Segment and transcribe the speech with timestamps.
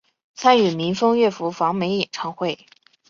[0.33, 2.57] 参与民风乐府访美演唱会。